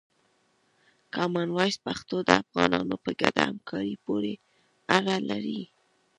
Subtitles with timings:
[1.13, 4.33] کامن وایس پښتو د افغانانو په ګډه همکاري پورې
[4.97, 5.61] اړه لري.